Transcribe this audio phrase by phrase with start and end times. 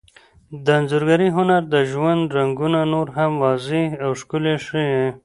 [0.63, 4.99] د انځورګرۍ هنر د ژوند رنګونه نور هم واضح او ښکلي ښيي.